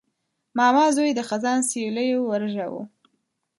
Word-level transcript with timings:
ماما 0.57 0.85
زوی 0.95 1.11
د 1.15 1.19
خزان 1.29 1.59
سیلیو 1.69 2.19
ورژاوه. 2.25 2.83